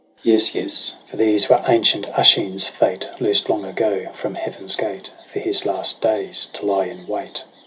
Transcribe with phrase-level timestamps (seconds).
[0.23, 5.37] Yes, yes, For these were ancient Oisin's fate Loosed long ago from heaven's gate, For
[5.37, 7.43] his last clays to lie in wait.